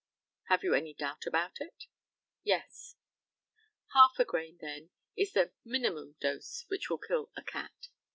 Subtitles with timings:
[0.45, 1.85] Have you any doubt about it?
[2.41, 2.95] Yes.
[3.93, 7.89] Half a grain, then, is the minimum dose which will kill a cat?